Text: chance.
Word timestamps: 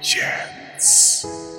chance. 0.00 1.57